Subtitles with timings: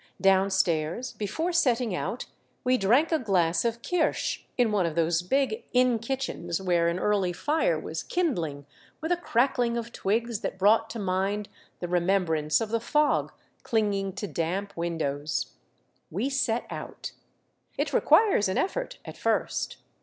[0.19, 2.25] Downstairs, before setting out
[2.63, 6.97] we drank a glass of kirsch in one of those big inn kitchens, where an
[6.97, 8.65] early fire was kindling
[8.99, 11.49] with a crackling of twigs that brought to mind
[11.81, 15.53] the remem brance of the fog clinging to damp windows.
[16.09, 17.11] We set out.
[17.77, 19.77] It requires an effort at first.